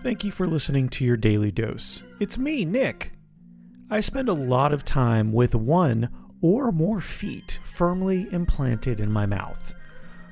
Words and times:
Thank 0.00 0.24
you 0.24 0.30
for 0.30 0.46
listening 0.46 0.88
to 0.90 1.04
your 1.04 1.16
daily 1.16 1.50
dose. 1.50 2.02
It's 2.20 2.38
me, 2.38 2.64
Nick. 2.64 3.12
I 3.90 4.00
spend 4.00 4.28
a 4.28 4.34
lot 4.34 4.72
of 4.72 4.84
time 4.84 5.32
with 5.32 5.54
one 5.54 6.08
or 6.40 6.70
more 6.70 7.00
feet 7.00 7.58
firmly 7.64 8.28
implanted 8.32 9.00
in 9.00 9.10
my 9.10 9.26
mouth. 9.26 9.74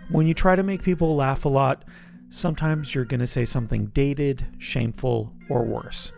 When 0.09 0.27
you 0.27 0.35
try 0.35 0.55
to 0.55 0.63
make 0.63 0.83
people 0.83 1.17
laugh 1.17 1.45
a 1.45 1.49
lot, 1.49 1.85
sometimes 2.29 2.95
you're 2.95 3.05
going 3.05 3.21
to 3.21 3.27
say 3.27 3.45
something 3.45 3.87
dated, 3.87 4.47
shameful, 4.59 5.33
or 5.49 5.65
worse. 5.65 6.13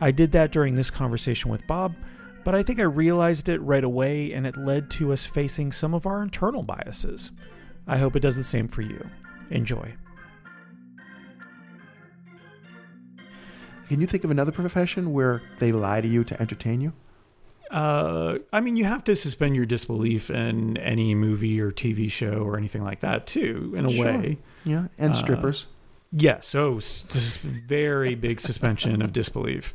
I 0.00 0.10
did 0.10 0.32
that 0.32 0.50
during 0.50 0.74
this 0.74 0.90
conversation 0.90 1.50
with 1.50 1.66
Bob, 1.66 1.94
but 2.42 2.54
I 2.54 2.62
think 2.62 2.80
I 2.80 2.84
realized 2.84 3.48
it 3.50 3.60
right 3.60 3.84
away 3.84 4.32
and 4.32 4.46
it 4.46 4.56
led 4.56 4.90
to 4.92 5.12
us 5.12 5.26
facing 5.26 5.72
some 5.72 5.92
of 5.92 6.06
our 6.06 6.22
internal 6.22 6.62
biases. 6.62 7.32
I 7.86 7.98
hope 7.98 8.16
it 8.16 8.20
does 8.20 8.36
the 8.36 8.44
same 8.44 8.68
for 8.68 8.82
you. 8.82 9.10
Enjoy. 9.50 9.94
Can 13.88 14.00
you 14.00 14.06
think 14.06 14.24
of 14.24 14.30
another 14.30 14.52
profession 14.52 15.12
where 15.12 15.42
they 15.58 15.72
lie 15.72 16.00
to 16.00 16.08
you 16.08 16.24
to 16.24 16.40
entertain 16.40 16.80
you? 16.80 16.92
Uh, 17.70 18.38
I 18.52 18.60
mean, 18.60 18.76
you 18.76 18.84
have 18.84 19.04
to 19.04 19.14
suspend 19.14 19.54
your 19.56 19.66
disbelief 19.66 20.30
in 20.30 20.76
any 20.78 21.14
movie 21.14 21.60
or 21.60 21.70
TV 21.70 22.10
show 22.10 22.38
or 22.42 22.56
anything 22.56 22.82
like 22.82 23.00
that, 23.00 23.26
too, 23.26 23.74
in 23.76 23.84
a 23.84 23.90
Sure. 23.90 24.04
way. 24.06 24.38
Yeah, 24.64 24.86
and 24.98 25.12
Uh, 25.12 25.14
strippers. 25.14 25.66
Yes. 26.10 26.46
So, 26.46 26.78
s- 26.78 27.04
s- 27.14 27.36
very 27.36 28.14
big 28.14 28.40
suspension 28.40 29.02
of 29.02 29.12
disbelief 29.12 29.74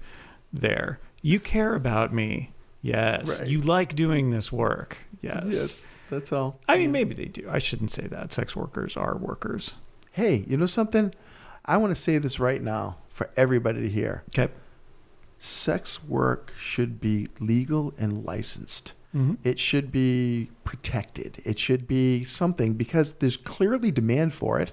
there. 0.52 1.00
You 1.22 1.40
care 1.40 1.76
about 1.76 2.12
me. 2.14 2.52
Yes. 2.82 3.40
Right. 3.40 3.48
You 3.50 3.62
like 3.62 3.96
doing 3.96 4.32
this 4.32 4.52
work. 4.52 4.98
Yes. 5.22 5.44
Yes. 5.50 5.88
that's 6.10 6.32
all. 6.32 6.60
I 6.68 6.78
mean, 6.78 6.92
maybe 6.92 7.14
they 7.16 7.26
do. 7.26 7.48
I 7.50 7.58
shouldn't 7.60 7.90
say 7.92 8.08
that. 8.08 8.32
Sex 8.34 8.56
workers 8.56 8.98
are 8.98 9.16
workers. 9.16 9.74
Hey, 10.12 10.44
you 10.48 10.58
know 10.58 10.66
something? 10.66 11.14
I 11.66 11.78
want 11.78 11.96
to 11.96 12.00
say 12.02 12.18
this 12.18 12.40
right 12.40 12.62
now 12.62 12.98
for 13.14 13.30
everybody 13.38 13.82
to 13.82 13.90
hear. 13.90 14.24
Okay. 14.38 14.52
Sex 15.40 16.04
work 16.04 16.54
should 16.58 17.00
be 17.00 17.28
legal 17.40 17.94
and 17.98 18.26
licensed. 18.26 18.94
Mm-hmm. 19.16 19.36
It 19.44 19.60
should 19.60 19.92
be 19.92 20.50
protected. 20.64 21.40
It 21.46 21.60
should 21.60 21.88
be 21.88 22.24
something 22.24 22.74
because 22.74 23.14
there's 23.16 23.38
clearly 23.38 23.92
demand 23.92 24.34
for 24.34 24.60
it. 24.60 24.72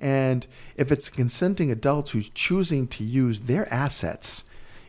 And 0.00 0.46
if 0.76 0.90
it's 0.90 1.08
a 1.08 1.10
consenting 1.10 1.70
adult 1.70 2.10
who's 2.10 2.30
choosing 2.30 2.88
to 2.88 3.04
use 3.04 3.40
their 3.40 3.72
assets, 3.72 4.44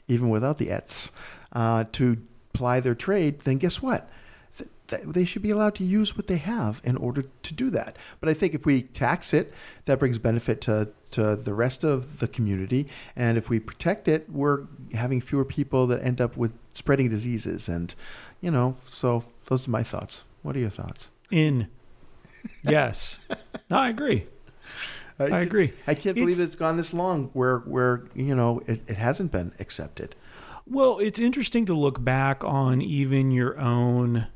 even 0.08 0.30
without 0.30 0.58
the 0.58 0.72
ets, 0.72 1.12
uh, 1.52 1.84
to 1.92 2.18
ply 2.54 2.80
their 2.80 2.96
trade, 2.96 3.42
then 3.42 3.58
guess 3.58 3.82
what? 3.82 4.10
Th- 4.94 5.02
th- 5.04 5.14
They 5.14 5.26
should 5.26 5.42
be 5.42 5.50
allowed 5.52 5.76
to 5.76 5.84
use 5.84 6.16
what 6.16 6.28
they 6.28 6.38
have 6.38 6.82
in 6.84 6.98
order 6.98 7.24
to 7.44 7.54
do 7.54 7.70
that. 7.72 7.98
But 8.20 8.30
I 8.30 8.34
think 8.34 8.54
if 8.54 8.66
we 8.66 8.84
tax 8.84 9.34
it, 9.34 9.54
that 9.86 10.00
brings 10.00 10.18
benefit 10.20 10.62
to, 10.62 10.90
to 11.12 11.36
the 11.36 11.54
rest 11.54 11.84
of 11.84 12.20
the 12.20 12.28
community. 12.28 12.88
And 13.16 13.38
if 13.38 13.50
we 13.50 13.60
protect 13.60 14.08
it, 14.08 14.30
we're 14.30 14.64
having 14.94 15.22
fewer 15.22 15.46
people 15.46 15.88
that 15.88 16.04
end 16.04 16.20
up 16.22 16.36
with 16.38 16.52
spreading 16.74 17.10
diseases. 17.10 17.68
And, 17.70 17.94
you 18.42 18.52
know, 18.52 18.78
so 18.86 19.24
those 19.46 19.68
are 19.68 19.72
my 19.72 19.84
thoughts. 19.84 20.24
What 20.42 20.56
are 20.56 20.60
your 20.60 20.70
thoughts? 20.70 21.10
In. 21.32 21.68
Yes. 22.64 23.20
no, 23.70 23.78
I 23.78 23.90
agree. 23.90 24.28
I 25.20 25.28
just- 25.30 25.48
agree. 25.48 25.74
I 25.88 25.94
can't 25.96 26.16
believe 26.16 26.36
It's- 26.40 26.48
it's 26.48 26.56
gone 26.56 26.78
this 26.78 26.94
long 26.94 27.30
where, 27.34 27.60
where 27.60 28.04
you 28.16 28.36
know, 28.36 28.62
it, 28.68 28.82
it 28.88 28.98
hasn't 28.98 29.32
been 29.32 29.54
accepted. 29.60 30.16
Well, 30.66 31.00
it's 31.00 31.20
interesting 31.20 31.66
to 31.66 31.74
look 31.74 32.04
back 32.04 32.44
on 32.44 32.82
even 32.82 33.32
your 33.32 33.60
own 33.60 34.28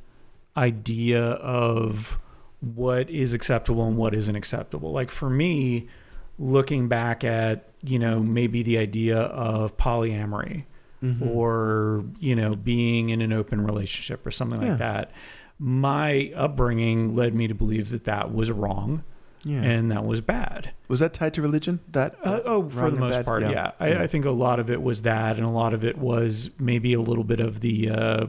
idea 0.57 1.21
of 1.23 2.19
what 2.61 3.09
is 3.09 3.33
acceptable 3.33 3.85
and 3.87 3.95
what 3.97 4.15
isn't 4.15 4.35
acceptable. 4.35 4.91
Like 4.91 5.11
for 5.11 5.29
me, 5.29 5.87
looking 6.39 6.87
back 6.87 7.23
at, 7.23 7.69
you 7.83 7.99
know, 7.99 8.19
maybe 8.19 8.63
the 8.63 8.77
idea 8.77 9.17
of 9.19 9.77
polyamory 9.77 10.63
Mm-hmm. 11.03 11.27
or, 11.29 12.03
you 12.19 12.35
know, 12.35 12.55
being 12.55 13.09
in 13.09 13.21
an 13.21 13.31
open 13.31 13.61
relationship 13.63 14.25
or 14.25 14.31
something 14.31 14.59
Yeah. 14.59 14.69
like 14.69 14.77
that, 14.79 15.11
my 15.59 16.31
upbringing 16.35 17.15
led 17.15 17.35
me 17.35 17.47
to 17.47 17.53
believe 17.53 17.91
that 17.91 18.05
that 18.05 18.33
was 18.33 18.49
wrong 18.51 19.03
Yeah. 19.43 19.61
and 19.61 19.91
that 19.91 20.05
was 20.05 20.21
bad. 20.21 20.71
was 20.87 20.99
that 20.99 21.13
tied 21.13 21.35
to 21.35 21.41
religion? 21.43 21.81
That 21.91 22.15
Uh, 22.23 22.39
oh, 22.45 22.67
for 22.69 22.89
the 22.89 22.99
most 22.99 23.13
bad? 23.13 23.25
part, 23.25 23.43
yeah. 23.43 23.73
I, 23.79 24.03
I 24.03 24.07
think 24.07 24.25
a 24.25 24.31
lot 24.31 24.59
of 24.59 24.71
it 24.71 24.81
was 24.81 25.03
that, 25.03 25.37
and 25.37 25.45
a 25.45 25.51
lot 25.51 25.75
of 25.75 25.85
it 25.85 25.99
was 25.99 26.49
maybe 26.59 26.93
a 26.93 27.01
little 27.01 27.23
bit 27.23 27.39
of 27.41 27.59
the, 27.59 27.91
uh, 27.91 28.25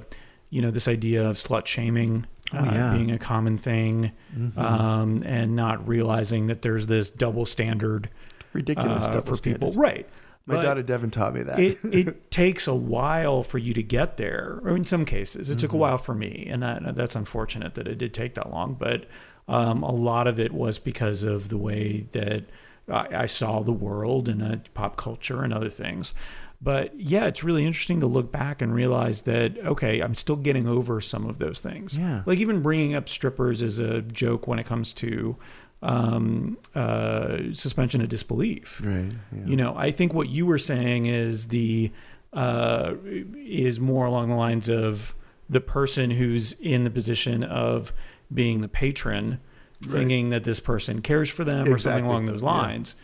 you 0.51 0.63
know, 0.63 0.71
this 0.71 0.89
idea 0.89 1.29
of 1.29 1.37
slut 1.37 1.67
shaming 1.67 2.27
Oh, 2.55 2.59
uh, 2.59 2.65
yeah. 2.65 2.95
being 2.95 3.11
a 3.11 3.19
common 3.19 3.59
thing, 3.59 4.13
Mhm. 4.35 4.57
um, 4.57 5.23
and 5.25 5.55
not 5.55 5.87
realizing 5.87 6.47
that 6.47 6.63
there's 6.63 6.87
this 6.87 7.11
double 7.11 7.45
standard 7.45 8.09
ridiculous 8.55 9.05
uh, 9.07 9.13
double 9.13 9.37
for 9.37 9.43
people. 9.43 9.73
Right. 9.75 10.09
My 10.47 10.55
But 10.55 10.63
daughter 10.63 10.83
Devin 10.83 11.11
taught 11.11 11.35
me 11.35 11.43
that. 11.43 11.59
it 11.61 11.79
it 11.85 12.31
takes 12.31 12.67
a 12.67 12.75
while 12.75 13.43
for 13.43 13.59
you 13.59 13.75
to 13.75 13.83
get 13.83 14.17
there, 14.17 14.61
or 14.65 14.75
in 14.77 14.85
some 14.87 15.05
cases, 15.05 15.51
it 15.51 15.59
took 15.59 15.73
a 15.73 15.77
Mhm. 15.77 15.81
while 15.81 15.99
for 15.99 16.15
me, 16.15 16.47
and 16.51 16.63
that 16.63 16.97
that's 16.97 17.15
unfortunate 17.15 17.75
that 17.75 17.87
it 17.87 17.99
did 17.99 18.15
take 18.15 18.35
that 18.37 18.51
long. 18.51 18.75
But 18.79 19.05
um, 19.47 19.83
a 19.83 19.93
lot 19.93 20.27
of 20.27 20.39
it 20.41 20.53
was 20.53 20.79
because 20.79 21.23
of 21.23 21.51
the 21.51 21.59
way 21.59 22.07
that 22.13 22.45
I, 22.91 23.23
I 23.23 23.27
saw 23.27 23.63
the 23.63 23.73
world 23.73 24.29
and 24.29 24.43
uh, 24.43 24.57
pop 24.75 24.97
culture 24.97 25.43
and 25.43 25.53
other 25.53 25.71
things. 25.71 26.15
But 26.61 26.99
yeah, 26.99 27.27
it's 27.27 27.45
really 27.45 27.65
interesting 27.65 28.01
to 28.01 28.07
look 28.07 28.33
back 28.33 28.61
and 28.61 28.75
realize 28.75 29.23
that 29.23 29.57
okay, 29.59 30.01
I'm 30.01 30.15
still 30.15 30.37
getting 30.37 30.67
over 30.67 31.01
some 31.01 31.27
of 31.27 31.39
those 31.39 31.61
things. 31.61 31.97
Yeah. 31.97 32.23
like 32.27 32.39
even 32.39 32.63
bringing 32.63 32.95
up 32.95 33.09
strippers 33.09 33.63
as 33.63 33.79
a 33.79 34.03
joke 34.03 34.49
when 34.49 34.59
it 34.59 34.67
comes 34.67 34.93
to 34.95 35.37
um, 35.83 36.59
uh, 36.75 37.39
suspension 37.53 38.01
of 38.01 38.09
disbelief. 38.09 38.81
right. 38.85 39.13
Yeah. 39.33 39.47
You 39.47 39.57
know, 39.57 39.77
I 39.77 39.93
think 39.93 40.13
what 40.13 40.29
you 40.29 40.47
were 40.47 40.59
saying 40.59 41.07
is 41.07 41.49
the 41.49 41.93
uh, 42.33 42.95
is 43.37 43.79
more 43.81 44.07
along 44.07 44.29
the 44.29 44.35
lines 44.35 44.69
of 44.69 45.15
the 45.49 45.61
person 45.61 46.11
who's 46.11 46.53
in 46.61 46.85
the 46.85 46.91
position 46.91 47.43
of 47.43 47.93
being 48.33 48.61
the 48.61 48.69
patron, 48.69 49.41
Right. 49.85 49.93
thinking 49.93 50.31
that 50.31 50.43
this 50.45 50.59
person 50.61 51.03
cares 51.03 51.31
for 51.31 51.45
them 51.45 51.73
or 51.73 51.79
something 51.79 52.05
along 52.05 52.27
those 52.27 52.43
Yeah. 52.43 52.49
lines, 52.51 52.95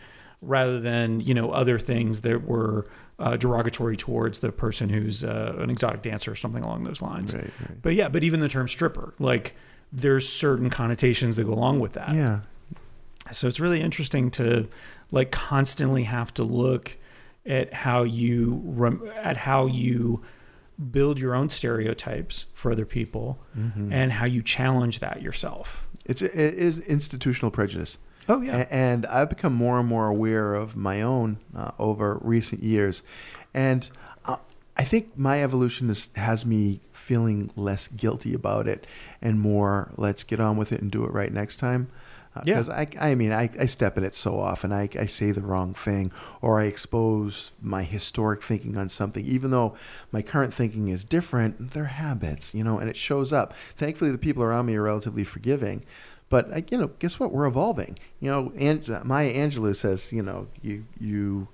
rather 0.41 0.79
than 0.79 1.21
you 1.21 1.33
know 1.33 1.51
other 1.51 1.79
things 1.79 2.21
that 2.21 2.45
were 2.45 2.85
uh, 3.17 3.37
derogatory 3.37 3.95
towards 3.95 4.39
the 4.39 4.51
person 4.51 4.89
who's 4.89 5.23
uh, 5.23 5.55
an 5.59 5.69
exotic 5.69 6.01
dancer 6.01 6.31
or 6.31 6.35
something 6.35 6.63
along 6.65 6.83
those 6.83 7.01
lines. 7.01 7.33
Right. 7.33 7.43
Right. 7.61 7.81
But 7.81 7.95
yeah, 7.95 8.09
but 8.09 8.23
even 8.25 8.41
the 8.41 8.49
term 8.49 8.67
stripper, 8.67 9.13
like 9.19 9.55
there's 9.93 10.27
certain 10.27 10.69
connotations 10.69 11.37
that 11.37 11.45
go 11.45 11.53
along 11.53 11.79
with 11.79 11.93
that. 11.93 12.13
Yeah. 12.13 12.39
So 13.31 13.47
it's 13.47 13.59
really 13.61 13.81
interesting 13.81 14.29
to 14.31 14.67
like 15.11 15.31
constantly 15.31 16.03
have 16.03 16.33
to 16.33 16.43
look 16.43 16.97
at 17.45 17.73
how 17.73 18.03
you 18.03 18.61
rem- 18.65 19.09
at 19.15 19.37
how 19.37 19.67
you 19.67 20.21
build 20.91 21.19
your 21.19 21.33
own 21.35 21.49
stereotypes 21.49 22.45
for 22.53 22.71
other 22.71 22.85
people 22.85 23.39
Mhm. 23.57 23.91
and 23.91 24.11
how 24.13 24.25
you 24.25 24.41
challenge 24.41 24.99
that 24.99 25.21
yourself. 25.21 25.87
It's 26.05 26.21
it 26.21 26.33
is 26.33 26.79
institutional 26.79 27.51
prejudice. 27.51 27.97
Oh 28.27 28.41
yeah. 28.41 28.65
And 28.69 29.05
I've 29.05 29.29
become 29.29 29.53
more 29.53 29.79
and 29.79 29.87
more 29.87 30.07
aware 30.07 30.53
of 30.55 30.75
my 30.75 31.01
own 31.01 31.37
uh, 31.55 31.71
over 31.79 32.17
recent 32.21 32.63
years. 32.63 33.03
And 33.53 33.87
uh, 34.25 34.37
I 34.75 34.83
think 34.83 35.17
my 35.17 35.41
evolution 35.43 35.89
is, 35.89 36.09
has 36.15 36.45
me 36.45 36.81
feeling 36.91 37.49
less 37.55 37.87
guilty 37.87 38.33
about 38.33 38.67
it 38.67 38.85
and 39.21 39.39
more, 39.39 39.91
let's 39.95 40.23
get 40.23 40.39
on 40.39 40.57
with 40.57 40.71
it 40.71 40.81
and 40.81 40.89
do 40.91 41.05
it 41.05 41.13
right 41.13 41.31
next 41.31 41.57
time. 41.57 41.87
Yeah. 42.43 42.55
Because 42.55 42.69
I, 42.69 42.87
I 42.99 43.15
mean, 43.15 43.31
I, 43.31 43.49
I 43.59 43.65
step 43.65 43.97
in 43.97 44.03
it 44.03 44.13
so 44.15 44.39
often. 44.39 44.73
I, 44.73 44.89
I 44.99 45.05
say 45.05 45.31
the 45.31 45.41
wrong 45.41 45.73
thing 45.73 46.11
or 46.41 46.59
I 46.59 46.65
expose 46.65 47.51
my 47.61 47.83
historic 47.83 48.43
thinking 48.43 48.77
on 48.77 48.89
something, 48.89 49.25
even 49.25 49.51
though 49.51 49.75
my 50.11 50.21
current 50.21 50.53
thinking 50.53 50.89
is 50.89 51.03
different. 51.03 51.71
They're 51.71 51.85
habits, 51.85 52.53
you 52.53 52.63
know, 52.63 52.77
and 52.79 52.89
it 52.89 52.97
shows 52.97 53.31
up. 53.31 53.53
Thankfully, 53.77 54.11
the 54.11 54.17
people 54.17 54.43
around 54.43 54.65
me 54.65 54.75
are 54.75 54.81
relatively 54.83 55.23
forgiving. 55.23 55.85
But 56.29 56.71
you 56.71 56.77
know, 56.77 56.87
guess 56.99 57.19
what? 57.19 57.31
We're 57.31 57.45
evolving. 57.45 57.97
You 58.19 58.31
know, 58.31 58.53
Ang- 58.57 58.83
Maya 59.05 59.33
Angelou 59.33 59.75
says, 59.75 60.11
you 60.11 60.23
know, 60.23 60.47
you 60.61 60.85
you 60.99 61.47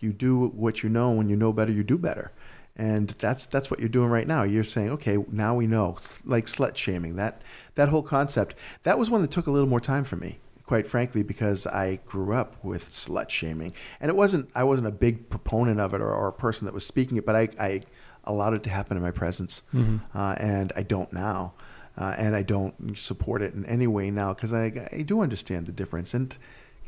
you 0.00 0.12
do 0.12 0.48
what 0.48 0.82
you 0.82 0.88
know. 0.90 1.10
When 1.10 1.28
you 1.28 1.36
know 1.36 1.52
better, 1.52 1.72
you 1.72 1.82
do 1.82 1.96
better. 1.96 2.30
And 2.76 3.08
that's 3.18 3.46
that's 3.46 3.70
what 3.70 3.80
you're 3.80 3.88
doing 3.90 4.08
right 4.08 4.26
now. 4.26 4.44
You're 4.44 4.64
saying, 4.64 4.90
okay, 4.90 5.18
now 5.30 5.54
we 5.54 5.66
know. 5.66 5.98
Like 6.24 6.46
slut 6.46 6.76
shaming, 6.76 7.16
that 7.16 7.42
that 7.74 7.90
whole 7.90 8.02
concept. 8.02 8.54
That 8.84 8.98
was 8.98 9.10
one 9.10 9.20
that 9.22 9.30
took 9.30 9.46
a 9.46 9.50
little 9.50 9.68
more 9.68 9.80
time 9.80 10.04
for 10.04 10.16
me, 10.16 10.38
quite 10.64 10.86
frankly, 10.86 11.22
because 11.22 11.66
I 11.66 12.00
grew 12.06 12.32
up 12.32 12.56
with 12.64 12.90
slut 12.90 13.28
shaming, 13.28 13.74
and 14.00 14.08
it 14.08 14.16
wasn't. 14.16 14.48
I 14.54 14.64
wasn't 14.64 14.88
a 14.88 14.92
big 14.92 15.28
proponent 15.28 15.80
of 15.80 15.92
it 15.92 16.00
or, 16.00 16.10
or 16.14 16.28
a 16.28 16.32
person 16.32 16.64
that 16.64 16.72
was 16.72 16.86
speaking 16.86 17.18
it, 17.18 17.26
but 17.26 17.36
I, 17.36 17.48
I 17.60 17.82
allowed 18.24 18.54
it 18.54 18.62
to 18.62 18.70
happen 18.70 18.96
in 18.96 19.02
my 19.02 19.10
presence, 19.10 19.62
Mhm. 19.74 20.00
uh, 20.14 20.34
and 20.38 20.72
I 20.74 20.82
don't 20.82 21.12
now. 21.12 21.52
Uh, 21.98 22.14
and 22.16 22.34
I 22.34 22.42
don't 22.42 22.96
support 22.96 23.42
it 23.42 23.52
in 23.52 23.66
any 23.66 23.86
way 23.86 24.10
now 24.10 24.32
because 24.32 24.54
I, 24.54 24.88
I 24.90 25.02
do 25.02 25.20
understand 25.20 25.66
the 25.66 25.72
difference. 25.72 26.14
And 26.14 26.34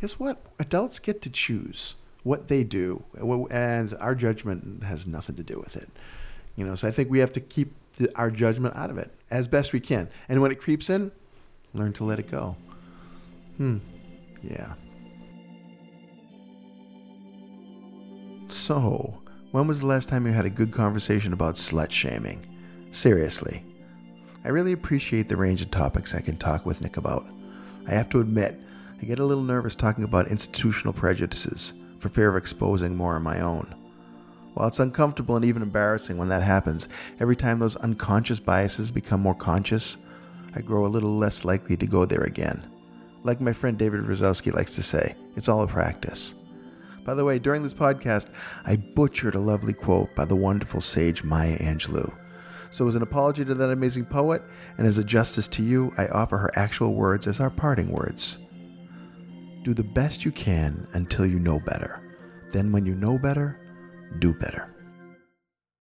guess 0.01 0.19
what? 0.19 0.41
Adults 0.59 0.99
get 0.99 1.21
to 1.21 1.29
choose 1.29 1.97
what 2.25 2.49
they 2.49 2.65
do, 2.65 3.05
and 3.51 3.95
our 4.01 4.15
judgment 4.15 4.83
has 4.83 5.07
nothing 5.07 5.37
to 5.37 5.43
do 5.43 5.61
with 5.61 5.77
it. 5.77 5.89
You 6.57 6.65
know, 6.65 6.75
so 6.75 6.89
I 6.89 6.91
think 6.91 7.11
we 7.11 7.21
have 7.21 7.33
to 7.33 7.41
keep 7.41 7.73
the, 7.97 8.11
our 8.17 8.31
judgment 8.31 8.75
out 8.77 8.91
of 8.91 8.99
it 8.99 9.13
as 9.31 9.47
best 9.47 9.73
we 9.73 9.81
can, 9.81 10.09
and 10.29 10.43
when 10.43 10.51
it 10.51 10.61
creeps 10.61 10.91
in, 10.91 11.13
learn 11.75 11.93
to 11.95 12.05
let 12.05 12.19
it 12.19 12.31
go. 12.31 12.57
Hmm. 13.59 13.79
Yeah. 14.43 14.73
So, 18.49 19.19
when 19.51 19.67
was 19.67 19.81
the 19.81 19.87
last 19.87 20.09
time 20.09 20.27
you 20.27 20.33
had 20.33 20.47
a 20.47 20.51
good 20.51 20.73
conversation 20.73 21.33
about 21.33 21.55
slut 21.55 21.91
shaming? 21.91 22.47
Seriously. 22.93 23.65
I 24.45 24.49
really 24.49 24.73
appreciate 24.73 25.29
the 25.29 25.37
range 25.37 25.63
of 25.63 25.71
topics 25.71 26.15
I 26.15 26.21
can 26.21 26.37
talk 26.37 26.65
with 26.65 26.81
Nick 26.81 26.97
about. 26.97 27.27
I 27.87 27.93
have 27.93 28.09
to 28.11 28.21
admit, 28.21 28.61
I 29.01 29.05
get 29.05 29.19
a 29.19 29.25
little 29.25 29.43
nervous 29.43 29.75
talking 29.75 30.05
about 30.05 30.29
institutional 30.29 30.93
prejudices 30.93 31.73
for 32.05 32.11
fear 32.11 32.29
of 32.29 32.37
exposing 32.37 32.95
more 32.95 33.17
of 33.17 33.23
my 33.23 33.41
own. 33.41 33.75
While 34.53 34.69
it's 34.69 34.79
uncomfortable 34.79 35.37
and 35.37 35.45
even 35.47 35.63
embarrassing 35.63 36.19
when 36.19 36.29
that 36.29 36.43
happens, 36.43 36.87
every 37.19 37.35
time 37.35 37.59
those 37.59 37.77
unconscious 37.77 38.39
biases 38.39 38.91
become 38.91 39.21
more 39.21 39.35
conscious, 39.35 39.97
I 40.55 40.61
grow 40.61 40.85
a 40.85 40.87
little 40.87 41.17
less 41.17 41.47
likely 41.47 41.79
to 41.79 41.87
go 41.87 42.05
there 42.05 42.25
again. 42.25 42.63
Like 43.23 43.41
my 43.41 43.55
friend 43.55 43.79
David 43.79 44.03
Rosowski 44.03 44.53
likes 44.53 44.75
to 44.75 44.83
say, 44.83 45.15
it's 45.35 45.49
all 45.49 45.63
a 45.63 45.67
practice. 45.67 46.35
By 47.07 47.15
the 47.15 47.25
way, 47.25 47.39
during 47.39 47.63
this 47.63 47.73
podcast, 47.73 48.27
I 48.67 48.77
butchered 48.77 49.35
a 49.35 49.41
lovely 49.41 49.73
quote 49.73 50.15
by 50.15 50.27
the 50.27 50.37
wonderful 50.37 50.83
sage 50.83 51.25
Maya 51.25 51.57
Angelou. 51.57 52.13
So, 52.71 52.87
as 52.87 52.97
an 52.97 53.03
apology 53.03 53.47
to 53.47 53.55
that 53.55 53.71
amazing 53.71 54.05
poet, 54.05 54.43
and 54.77 54.87
as 54.87 54.99
a 54.99 55.05
justice 55.05 55.49
to 55.49 55.63
you, 55.63 55.95
I 55.97 56.09
offer 56.09 56.37
her 56.37 56.51
actual 56.55 56.93
words 56.93 57.27
as 57.27 57.41
our 57.41 57.51
parting 57.51 57.91
words. 57.91 58.45
Do 59.65 59.73
the 59.73 59.83
best 59.83 60.27
you 60.27 60.31
can 60.31 60.87
until 60.93 61.25
you 61.25 61.39
know 61.39 61.59
better. 61.59 61.99
Then, 62.53 62.71
when 62.71 62.85
you 62.85 62.95
know 62.95 63.17
better, 63.17 63.59
do 64.19 64.35
better. 64.35 64.74